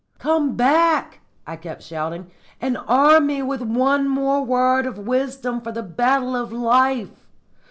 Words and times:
"Come 0.17 0.55
back," 0.55 1.19
I 1.45 1.55
kept 1.55 1.83
shouting, 1.83 2.31
"and 2.59 2.75
arm 2.87 3.27
me 3.27 3.43
with 3.43 3.61
one 3.61 4.07
more 4.09 4.43
word 4.43 4.87
of 4.87 4.97
wisdom 4.97 5.61
for 5.61 5.71
the 5.71 5.83
battle 5.83 6.35
of 6.35 6.51
life! 6.51 7.27